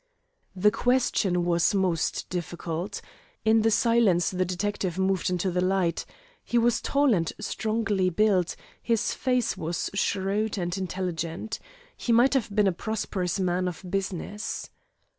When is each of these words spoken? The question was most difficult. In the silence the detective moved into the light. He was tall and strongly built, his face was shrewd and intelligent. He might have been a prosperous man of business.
The 0.55 0.71
question 0.71 1.45
was 1.45 1.75
most 1.75 2.27
difficult. 2.31 3.01
In 3.45 3.61
the 3.61 3.69
silence 3.69 4.31
the 4.31 4.45
detective 4.45 4.97
moved 4.97 5.29
into 5.29 5.51
the 5.51 5.61
light. 5.61 6.05
He 6.43 6.57
was 6.57 6.81
tall 6.81 7.13
and 7.13 7.31
strongly 7.39 8.09
built, 8.09 8.55
his 8.81 9.13
face 9.13 9.55
was 9.55 9.91
shrewd 9.93 10.57
and 10.57 10.75
intelligent. 10.75 11.59
He 11.95 12.11
might 12.11 12.33
have 12.33 12.49
been 12.49 12.65
a 12.65 12.71
prosperous 12.71 13.39
man 13.39 13.67
of 13.67 13.85
business. 13.87 14.71